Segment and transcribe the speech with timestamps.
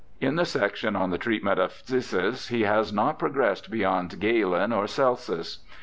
[0.19, 4.87] In the section on the treatment of phthisis he has not progressed beyond Galen or
[4.87, 5.59] Celsus.